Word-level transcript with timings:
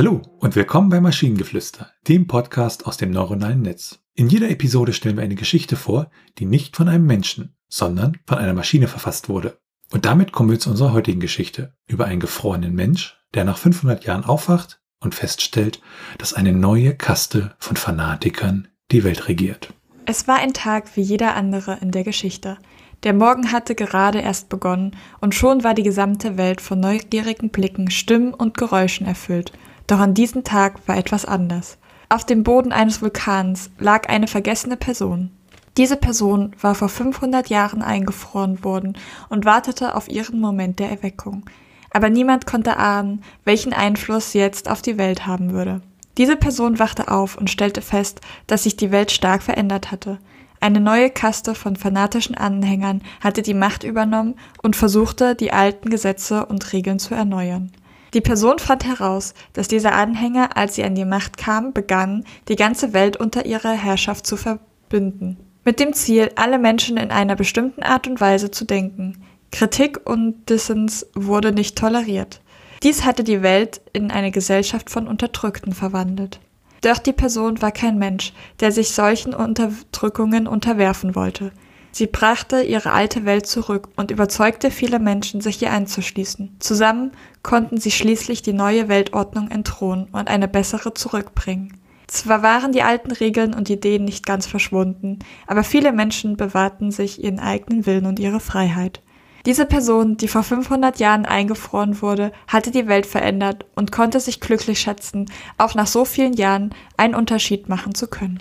Hallo 0.00 0.22
und 0.38 0.56
willkommen 0.56 0.88
bei 0.88 0.98
Maschinengeflüster, 0.98 1.90
dem 2.08 2.26
Podcast 2.26 2.86
aus 2.86 2.96
dem 2.96 3.10
neuronalen 3.10 3.60
Netz. 3.60 3.98
In 4.14 4.30
jeder 4.30 4.48
Episode 4.48 4.94
stellen 4.94 5.18
wir 5.18 5.24
eine 5.24 5.34
Geschichte 5.34 5.76
vor, 5.76 6.10
die 6.38 6.46
nicht 6.46 6.74
von 6.74 6.88
einem 6.88 7.04
Menschen, 7.04 7.54
sondern 7.68 8.16
von 8.26 8.38
einer 8.38 8.54
Maschine 8.54 8.88
verfasst 8.88 9.28
wurde. 9.28 9.58
Und 9.92 10.06
damit 10.06 10.32
kommen 10.32 10.48
wir 10.48 10.58
zu 10.58 10.70
unserer 10.70 10.94
heutigen 10.94 11.20
Geschichte 11.20 11.74
über 11.86 12.06
einen 12.06 12.18
gefrorenen 12.18 12.74
Mensch, 12.74 13.18
der 13.34 13.44
nach 13.44 13.58
500 13.58 14.02
Jahren 14.06 14.24
aufwacht 14.24 14.80
und 15.00 15.14
feststellt, 15.14 15.82
dass 16.16 16.32
eine 16.32 16.54
neue 16.54 16.94
Kaste 16.94 17.54
von 17.58 17.76
Fanatikern 17.76 18.68
die 18.92 19.04
Welt 19.04 19.28
regiert. 19.28 19.74
Es 20.06 20.26
war 20.26 20.38
ein 20.38 20.54
Tag 20.54 20.96
wie 20.96 21.02
jeder 21.02 21.36
andere 21.36 21.76
in 21.82 21.90
der 21.90 22.04
Geschichte. 22.04 22.56
Der 23.02 23.12
Morgen 23.12 23.52
hatte 23.52 23.74
gerade 23.74 24.20
erst 24.20 24.48
begonnen 24.48 24.96
und 25.20 25.34
schon 25.34 25.62
war 25.62 25.74
die 25.74 25.82
gesamte 25.82 26.38
Welt 26.38 26.62
von 26.62 26.80
neugierigen 26.80 27.50
Blicken, 27.50 27.90
Stimmen 27.90 28.32
und 28.32 28.56
Geräuschen 28.56 29.06
erfüllt. 29.06 29.52
Doch 29.90 29.98
an 29.98 30.14
diesem 30.14 30.44
Tag 30.44 30.86
war 30.86 30.96
etwas 30.96 31.24
anders. 31.24 31.76
Auf 32.08 32.24
dem 32.24 32.44
Boden 32.44 32.70
eines 32.70 33.02
Vulkans 33.02 33.70
lag 33.80 34.08
eine 34.08 34.28
vergessene 34.28 34.76
Person. 34.76 35.32
Diese 35.76 35.96
Person 35.96 36.54
war 36.60 36.76
vor 36.76 36.88
500 36.88 37.48
Jahren 37.48 37.82
eingefroren 37.82 38.62
worden 38.62 38.96
und 39.30 39.44
wartete 39.44 39.96
auf 39.96 40.08
ihren 40.08 40.38
Moment 40.38 40.78
der 40.78 40.90
Erweckung. 40.90 41.42
Aber 41.90 42.08
niemand 42.08 42.46
konnte 42.46 42.76
ahnen, 42.76 43.24
welchen 43.44 43.72
Einfluss 43.72 44.30
sie 44.30 44.38
jetzt 44.38 44.70
auf 44.70 44.80
die 44.80 44.96
Welt 44.96 45.26
haben 45.26 45.50
würde. 45.50 45.82
Diese 46.18 46.36
Person 46.36 46.78
wachte 46.78 47.10
auf 47.10 47.36
und 47.36 47.50
stellte 47.50 47.82
fest, 47.82 48.20
dass 48.46 48.62
sich 48.62 48.76
die 48.76 48.92
Welt 48.92 49.10
stark 49.10 49.42
verändert 49.42 49.90
hatte. 49.90 50.18
Eine 50.60 50.78
neue 50.78 51.10
Kaste 51.10 51.56
von 51.56 51.74
fanatischen 51.74 52.36
Anhängern 52.36 53.02
hatte 53.20 53.42
die 53.42 53.54
Macht 53.54 53.82
übernommen 53.82 54.36
und 54.62 54.76
versuchte, 54.76 55.34
die 55.34 55.52
alten 55.52 55.90
Gesetze 55.90 56.46
und 56.46 56.72
Regeln 56.72 57.00
zu 57.00 57.16
erneuern. 57.16 57.72
Die 58.14 58.20
Person 58.20 58.58
fand 58.58 58.84
heraus, 58.84 59.34
dass 59.52 59.68
diese 59.68 59.92
Anhänger, 59.92 60.56
als 60.56 60.74
sie 60.74 60.84
an 60.84 60.94
die 60.94 61.04
Macht 61.04 61.36
kamen, 61.36 61.72
begannen, 61.72 62.24
die 62.48 62.56
ganze 62.56 62.92
Welt 62.92 63.16
unter 63.16 63.46
ihrer 63.46 63.72
Herrschaft 63.72 64.26
zu 64.26 64.36
verbünden. 64.36 65.36
Mit 65.64 65.78
dem 65.78 65.92
Ziel, 65.92 66.30
alle 66.36 66.58
Menschen 66.58 66.96
in 66.96 67.10
einer 67.10 67.36
bestimmten 67.36 67.82
Art 67.82 68.08
und 68.08 68.20
Weise 68.20 68.50
zu 68.50 68.64
denken. 68.64 69.22
Kritik 69.52 70.08
und 70.08 70.48
Dissens 70.48 71.06
wurde 71.14 71.52
nicht 71.52 71.76
toleriert. 71.76 72.40
Dies 72.82 73.04
hatte 73.04 73.24
die 73.24 73.42
Welt 73.42 73.80
in 73.92 74.10
eine 74.10 74.30
Gesellschaft 74.30 74.90
von 74.90 75.06
Unterdrückten 75.06 75.74
verwandelt. 75.74 76.40
Doch 76.80 76.98
die 76.98 77.12
Person 77.12 77.60
war 77.60 77.72
kein 77.72 77.98
Mensch, 77.98 78.32
der 78.60 78.72
sich 78.72 78.90
solchen 78.90 79.34
Unterdrückungen 79.34 80.46
unterwerfen 80.46 81.14
wollte. 81.14 81.52
Sie 81.92 82.06
brachte 82.06 82.62
ihre 82.62 82.92
alte 82.92 83.24
Welt 83.24 83.46
zurück 83.46 83.88
und 83.96 84.10
überzeugte 84.10 84.70
viele 84.70 84.98
Menschen, 84.98 85.40
sich 85.40 85.60
ihr 85.60 85.72
anzuschließen. 85.72 86.56
Zusammen 86.60 87.12
konnten 87.42 87.78
sie 87.78 87.90
schließlich 87.90 88.42
die 88.42 88.52
neue 88.52 88.88
Weltordnung 88.88 89.50
entthronen 89.50 90.06
und 90.12 90.28
eine 90.28 90.48
bessere 90.48 90.94
zurückbringen. 90.94 91.76
Zwar 92.06 92.42
waren 92.42 92.72
die 92.72 92.82
alten 92.82 93.12
Regeln 93.12 93.54
und 93.54 93.70
Ideen 93.70 94.04
nicht 94.04 94.26
ganz 94.26 94.46
verschwunden, 94.46 95.20
aber 95.46 95.62
viele 95.62 95.92
Menschen 95.92 96.36
bewahrten 96.36 96.90
sich 96.90 97.22
ihren 97.22 97.38
eigenen 97.38 97.86
Willen 97.86 98.06
und 98.06 98.18
ihre 98.18 98.40
Freiheit. 98.40 99.00
Diese 99.46 99.64
Person, 99.64 100.16
die 100.16 100.28
vor 100.28 100.42
500 100.42 100.98
Jahren 100.98 101.24
eingefroren 101.24 102.02
wurde, 102.02 102.32
hatte 102.46 102.70
die 102.70 102.88
Welt 102.88 103.06
verändert 103.06 103.64
und 103.74 103.90
konnte 103.90 104.20
sich 104.20 104.40
glücklich 104.40 104.80
schätzen, 104.80 105.30
auch 105.56 105.74
nach 105.74 105.86
so 105.86 106.04
vielen 106.04 106.34
Jahren 106.34 106.74
einen 106.96 107.14
Unterschied 107.14 107.68
machen 107.68 107.94
zu 107.94 108.08
können. 108.08 108.40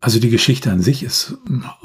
Also 0.00 0.18
die 0.18 0.30
Geschichte 0.30 0.70
an 0.70 0.80
sich 0.80 1.02
ist 1.02 1.36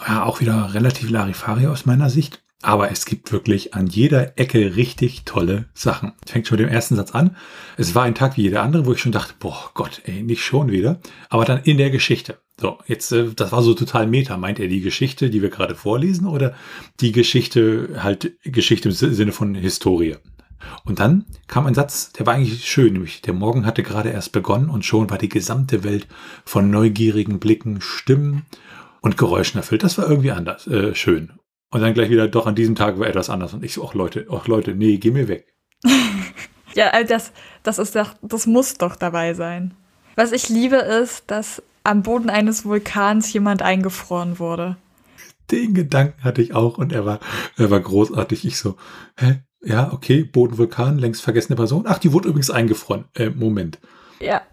ja, 0.07 0.23
auch 0.23 0.39
wieder 0.39 0.73
relativ 0.73 1.09
Larifari 1.09 1.67
aus 1.67 1.85
meiner 1.85 2.09
Sicht. 2.09 2.41
Aber 2.61 2.89
es 2.89 3.05
gibt 3.05 3.31
wirklich 3.31 3.73
an 3.75 3.85
jeder 3.85 4.39
Ecke 4.39 4.75
richtig 4.75 5.23
tolle 5.25 5.65
Sachen. 5.73 6.13
Fängt 6.25 6.47
schon 6.47 6.57
mit 6.57 6.65
dem 6.67 6.73
ersten 6.73 6.95
Satz 6.95 7.11
an. 7.11 7.35
Es 7.77 7.93
war 7.93 8.03
ein 8.03 8.15
Tag 8.15 8.37
wie 8.37 8.43
jeder 8.43 8.63
andere, 8.63 8.85
wo 8.85 8.93
ich 8.93 8.99
schon 8.99 9.11
dachte, 9.11 9.35
boah 9.37 9.69
Gott, 9.73 10.01
ey, 10.05 10.23
nicht 10.23 10.43
schon 10.43 10.71
wieder. 10.71 10.99
Aber 11.29 11.45
dann 11.45 11.61
in 11.63 11.77
der 11.77 11.91
Geschichte. 11.91 12.39
So, 12.59 12.79
jetzt, 12.87 13.11
äh, 13.11 13.33
das 13.35 13.51
war 13.51 13.61
so 13.61 13.73
total 13.73 14.07
meta. 14.07 14.37
Meint 14.37 14.59
er 14.59 14.69
die 14.69 14.81
Geschichte, 14.81 15.29
die 15.29 15.41
wir 15.41 15.49
gerade 15.49 15.75
vorlesen 15.75 16.25
oder 16.25 16.55
die 17.01 17.11
Geschichte, 17.11 18.01
halt 18.01 18.31
Geschichte 18.43 18.89
im 18.89 18.95
Sinne 18.95 19.33
von 19.33 19.53
Historie? 19.53 20.15
Und 20.83 20.99
dann 20.99 21.25
kam 21.47 21.65
ein 21.67 21.73
Satz, 21.73 22.11
der 22.13 22.25
war 22.25 22.33
eigentlich 22.33 22.65
schön, 22.65 22.93
nämlich 22.93 23.21
der 23.21 23.33
Morgen 23.33 23.65
hatte 23.65 23.83
gerade 23.83 24.09
erst 24.09 24.31
begonnen 24.31 24.69
und 24.69 24.85
schon 24.85 25.09
war 25.09 25.17
die 25.17 25.29
gesamte 25.29 25.83
Welt 25.83 26.07
von 26.45 26.69
neugierigen 26.69 27.39
Blicken, 27.39 27.81
Stimmen 27.81 28.45
und 29.01 29.17
Geräuschen 29.17 29.59
erfüllt. 29.59 29.83
Das 29.83 29.97
war 29.97 30.09
irgendwie 30.09 30.31
anders, 30.31 30.67
äh, 30.67 30.95
schön. 30.95 31.33
Und 31.71 31.81
dann 31.81 31.93
gleich 31.93 32.09
wieder, 32.09 32.27
doch 32.27 32.47
an 32.47 32.55
diesem 32.55 32.75
Tag 32.75 32.99
war 32.99 33.07
etwas 33.07 33.29
anders. 33.29 33.53
Und 33.53 33.63
ich 33.63 33.73
so, 33.73 33.87
ach 33.87 33.93
Leute, 33.93 34.27
ach 34.31 34.47
Leute, 34.47 34.73
nee, 34.75 34.97
geh 34.97 35.11
mir 35.11 35.27
weg. 35.27 35.53
ja, 36.73 37.03
das, 37.03 37.31
das 37.63 37.79
ist 37.79 37.95
doch, 37.95 38.13
das 38.21 38.47
muss 38.47 38.77
doch 38.77 38.95
dabei 38.95 39.33
sein. 39.33 39.73
Was 40.15 40.31
ich 40.31 40.49
liebe 40.49 40.77
ist, 40.77 41.23
dass 41.27 41.61
am 41.83 42.01
Boden 42.01 42.29
eines 42.29 42.65
Vulkans 42.65 43.31
jemand 43.33 43.61
eingefroren 43.61 44.39
wurde. 44.39 44.77
Den 45.51 45.73
Gedanken 45.73 46.23
hatte 46.23 46.41
ich 46.41 46.55
auch 46.55 46.77
und 46.77 46.91
er 46.91 47.05
war, 47.05 47.19
er 47.57 47.69
war 47.69 47.79
großartig. 47.79 48.45
Ich 48.45 48.57
so, 48.57 48.77
hä? 49.17 49.41
Ja, 49.65 49.91
okay, 49.91 50.23
Bodenvulkan, 50.23 50.99
längst 50.99 51.23
vergessene 51.23 51.55
Person. 51.55 51.85
Ach, 51.87 51.97
die 51.97 52.13
wurde 52.13 52.29
übrigens 52.29 52.51
eingefroren. 52.51 53.05
Äh, 53.15 53.31
Moment. 53.31 53.79
Ja. 54.19 54.43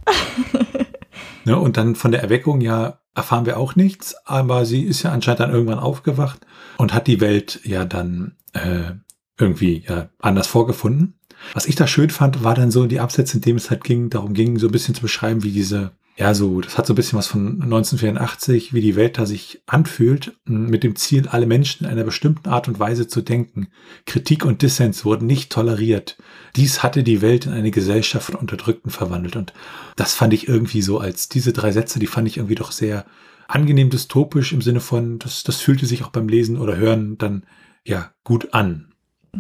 ne, 1.44 1.58
und 1.58 1.76
dann 1.76 1.94
von 1.94 2.12
der 2.12 2.22
Erweckung, 2.22 2.62
ja, 2.62 2.98
erfahren 3.14 3.44
wir 3.44 3.58
auch 3.58 3.76
nichts, 3.76 4.16
aber 4.24 4.64
sie 4.64 4.82
ist 4.82 5.02
ja 5.02 5.12
anscheinend 5.12 5.40
dann 5.40 5.52
irgendwann 5.52 5.78
aufgewacht 5.78 6.46
und 6.78 6.94
hat 6.94 7.06
die 7.06 7.20
Welt 7.20 7.60
ja 7.64 7.84
dann 7.84 8.36
äh, 8.54 8.92
irgendwie 9.38 9.84
ja, 9.86 10.08
anders 10.18 10.46
vorgefunden. 10.46 11.18
Was 11.52 11.66
ich 11.66 11.74
da 11.74 11.86
schön 11.86 12.08
fand, 12.08 12.42
war 12.42 12.54
dann 12.54 12.70
so 12.70 12.86
die 12.86 13.00
Absätze, 13.00 13.36
in 13.36 13.42
dem 13.42 13.56
es 13.56 13.68
halt 13.68 13.84
ging, 13.84 14.08
darum 14.08 14.32
ging, 14.32 14.58
so 14.58 14.68
ein 14.68 14.72
bisschen 14.72 14.94
zu 14.94 15.02
beschreiben, 15.02 15.42
wie 15.42 15.50
diese 15.50 15.92
ja, 16.16 16.34
so, 16.34 16.60
das 16.60 16.76
hat 16.76 16.86
so 16.86 16.92
ein 16.92 16.96
bisschen 16.96 17.18
was 17.18 17.26
von 17.26 17.62
1984, 17.62 18.74
wie 18.74 18.82
die 18.82 18.96
Welt 18.96 19.16
da 19.16 19.24
sich 19.24 19.62
anfühlt, 19.66 20.36
mit 20.44 20.84
dem 20.84 20.94
Ziel, 20.94 21.26
alle 21.28 21.46
Menschen 21.46 21.86
in 21.86 21.90
einer 21.90 22.04
bestimmten 22.04 22.50
Art 22.50 22.68
und 22.68 22.78
Weise 22.78 23.08
zu 23.08 23.22
denken. 23.22 23.68
Kritik 24.04 24.44
und 24.44 24.60
Dissens 24.60 25.06
wurden 25.06 25.26
nicht 25.26 25.50
toleriert. 25.50 26.18
Dies 26.54 26.82
hatte 26.82 27.02
die 27.02 27.22
Welt 27.22 27.46
in 27.46 27.52
eine 27.52 27.70
Gesellschaft 27.70 28.26
von 28.26 28.34
Unterdrückten 28.34 28.90
verwandelt. 28.90 29.36
Und 29.36 29.54
das 29.96 30.12
fand 30.12 30.34
ich 30.34 30.48
irgendwie 30.48 30.82
so 30.82 30.98
als 30.98 31.30
diese 31.30 31.54
drei 31.54 31.72
Sätze, 31.72 31.98
die 31.98 32.06
fand 32.06 32.28
ich 32.28 32.36
irgendwie 32.36 32.56
doch 32.56 32.72
sehr 32.72 33.06
angenehm 33.48 33.88
dystopisch 33.88 34.52
im 34.52 34.60
Sinne 34.60 34.80
von, 34.80 35.18
das, 35.18 35.44
das 35.44 35.62
fühlte 35.62 35.86
sich 35.86 36.04
auch 36.04 36.10
beim 36.10 36.28
Lesen 36.28 36.58
oder 36.58 36.76
Hören 36.76 37.16
dann 37.16 37.44
ja 37.84 38.12
gut 38.22 38.52
an. 38.52 38.91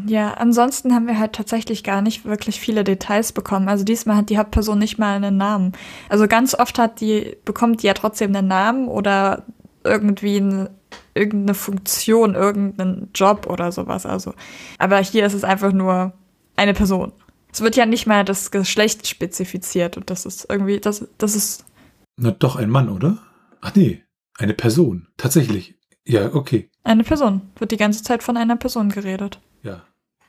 Ja, 0.06 0.32
ansonsten 0.34 0.94
haben 0.94 1.06
wir 1.06 1.18
halt 1.18 1.34
tatsächlich 1.34 1.84
gar 1.84 2.00
nicht 2.00 2.24
wirklich 2.24 2.58
viele 2.58 2.82
Details 2.82 3.32
bekommen. 3.32 3.68
Also 3.68 3.84
diesmal 3.84 4.16
hat 4.16 4.30
die 4.30 4.38
Hauptperson 4.38 4.78
nicht 4.78 4.98
mal 4.98 5.16
einen 5.16 5.36
Namen. 5.36 5.72
Also 6.08 6.26
ganz 6.26 6.54
oft 6.54 6.78
hat 6.78 7.00
die, 7.00 7.36
bekommt 7.44 7.82
die 7.82 7.88
ja 7.88 7.94
trotzdem 7.94 8.34
einen 8.34 8.48
Namen 8.48 8.88
oder 8.88 9.44
irgendwie 9.84 10.38
eine, 10.38 10.70
irgendeine 11.14 11.54
Funktion, 11.54 12.34
irgendeinen 12.34 13.10
Job 13.14 13.46
oder 13.50 13.70
sowas. 13.70 14.06
Also, 14.06 14.32
aber 14.78 14.98
hier 14.98 15.26
ist 15.26 15.34
es 15.34 15.44
einfach 15.44 15.72
nur 15.72 16.14
eine 16.56 16.72
Person. 16.72 17.12
Es 17.52 17.60
wird 17.60 17.76
ja 17.76 17.84
nicht 17.84 18.06
mal 18.06 18.24
das 18.24 18.50
Geschlecht 18.50 19.06
spezifiziert 19.06 19.98
und 19.98 20.08
das 20.08 20.24
ist 20.24 20.46
irgendwie, 20.48 20.80
das, 20.80 21.06
das 21.18 21.36
ist. 21.36 21.66
Na 22.16 22.30
doch, 22.30 22.56
ein 22.56 22.70
Mann, 22.70 22.88
oder? 22.88 23.18
Ach 23.60 23.74
nee, 23.74 24.02
eine 24.38 24.54
Person. 24.54 25.08
Tatsächlich. 25.18 25.74
Ja, 26.06 26.34
okay. 26.34 26.70
Eine 26.82 27.04
Person. 27.04 27.42
Wird 27.58 27.72
die 27.72 27.76
ganze 27.76 28.02
Zeit 28.02 28.22
von 28.22 28.38
einer 28.38 28.56
Person 28.56 28.88
geredet. 28.88 29.38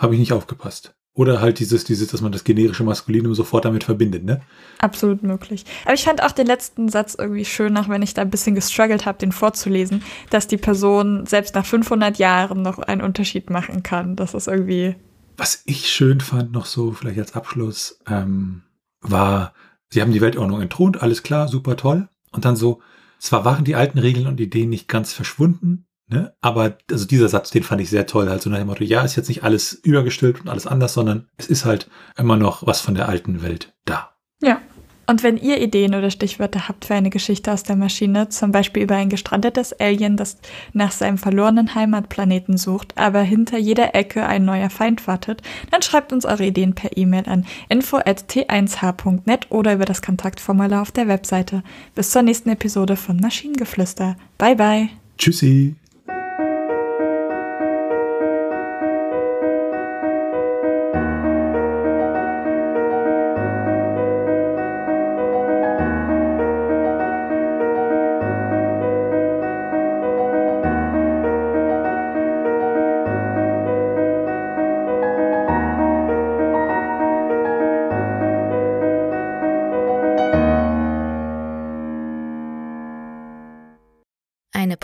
Habe 0.04 0.16
ich 0.16 0.20
nicht 0.20 0.34
aufgepasst. 0.34 0.94
Oder 1.16 1.40
halt 1.40 1.60
dieses, 1.60 1.86
dieses, 1.86 2.10
dass 2.10 2.22
man 2.22 2.32
das 2.32 2.44
generische 2.44 2.84
Maskulinum 2.84 3.36
sofort 3.36 3.64
damit 3.64 3.86
verbindet, 3.86 4.26
ne? 4.26 4.42
Absolut 4.80 5.24
möglich. 5.24 5.64
Aber 5.86 5.94
ich 5.94 6.04
fand 6.04 6.22
auch 6.22 6.32
den 6.32 6.48
letzten 6.48 6.90
Satz 6.90 7.16
irgendwie 7.18 7.46
schön, 7.46 7.78
auch 7.78 7.88
wenn 7.88 8.02
ich 8.02 8.14
da 8.14 8.22
ein 8.22 8.30
bisschen 8.30 8.54
gestruggelt 8.54 9.06
habe, 9.06 9.18
den 9.18 9.32
vorzulesen, 9.32 10.04
dass 10.30 10.48
die 10.48 10.58
Person 10.58 11.26
selbst 11.26 11.56
nach 11.56 11.66
500 11.66 12.18
Jahren 12.18 12.64
noch 12.64 12.80
einen 12.80 13.02
Unterschied 13.02 13.50
machen 13.50 13.82
kann. 13.82 14.18
Das 14.18 14.34
ist 14.34 14.48
irgendwie. 14.48 14.96
Was 15.38 15.62
ich 15.66 15.90
schön 15.90 16.20
fand, 16.20 16.52
noch 16.52 16.66
so, 16.66 16.92
vielleicht 16.92 17.20
als 17.20 17.34
Abschluss, 17.34 18.00
ähm, 18.08 18.64
war, 19.02 19.54
sie 19.90 20.02
haben 20.02 20.12
die 20.12 20.22
Weltordnung 20.22 20.62
entthront, 20.62 21.02
alles 21.02 21.24
klar, 21.24 21.48
super 21.48 21.78
toll. 21.78 22.10
Und 22.32 22.44
dann 22.44 22.58
so, 22.58 22.82
zwar 23.20 23.46
waren 23.46 23.64
die 23.64 23.76
alten 23.76 24.00
Regeln 24.00 24.28
und 24.28 24.42
Ideen 24.42 24.70
nicht 24.70 24.90
ganz 24.90 25.14
verschwunden, 25.14 25.86
Ne? 26.08 26.34
Aber 26.42 26.78
also 26.92 27.06
dieser 27.06 27.30
Satz, 27.30 27.50
den 27.52 27.64
fand 27.64 27.82
ich 27.82 27.90
sehr 27.90 28.06
toll. 28.06 28.30
Halt 28.30 28.42
so 28.42 28.50
nach 28.50 28.58
dem 28.58 28.68
Motto, 28.68 28.84
ja, 28.84 29.02
ist 29.04 29.16
jetzt 29.16 29.30
nicht 29.30 29.44
alles 29.44 29.74
übergestülpt 29.74 30.42
und 30.42 30.50
alles 30.50 30.68
anders, 30.68 30.94
sondern 30.94 31.28
es 31.38 31.48
ist 31.48 31.66
halt 31.66 31.90
immer 32.18 32.36
noch 32.36 32.66
was 32.68 32.82
von 32.82 32.96
der 32.96 33.10
alten 33.10 33.42
Welt 33.42 33.74
da. 33.86 34.12
Ja. 34.42 34.62
Und 35.06 35.22
wenn 35.22 35.36
ihr 35.36 35.62
Ideen 35.62 35.96
oder 35.96 36.10
Stichwörter 36.10 36.70
habt 36.70 36.86
für 36.86 36.94
eine 36.94 37.10
Geschichte 37.10 37.52
aus 37.52 37.64
der 37.64 37.76
Maschine, 37.76 38.30
zum 38.30 38.54
Beispiel 38.54 38.84
über 38.84 38.96
ein 38.96 39.10
gestrandetes 39.10 39.78
Alien, 39.78 40.16
das 40.16 40.38
nach 40.72 40.92
seinem 40.92 41.18
verlorenen 41.18 41.76
Heimatplaneten 41.76 42.58
sucht, 42.58 42.98
aber 42.98 43.22
hinter 43.22 43.58
jeder 43.58 43.96
Ecke 43.96 44.26
ein 44.26 44.46
neuer 44.46 44.70
Feind 44.70 45.06
wartet, 45.06 45.42
dann 45.72 45.82
schreibt 45.82 46.14
uns 46.14 46.26
eure 46.26 46.46
Ideen 46.46 46.74
per 46.74 46.96
E-Mail 46.96 47.28
an 47.28 47.46
info@t1h.net 47.68 49.48
oder 49.50 49.74
über 49.74 49.86
das 49.86 50.02
Kontaktformular 50.02 50.82
auf 50.82 50.92
der 50.92 51.10
Webseite. 51.10 51.64
Bis 51.96 52.12
zur 52.12 52.22
nächsten 52.22 52.50
Episode 52.50 52.96
von 52.96 53.18
Maschinengeflüster. 53.18 54.16
Bye 54.38 54.56
bye. 54.56 54.90
Tschüssi. 55.18 55.76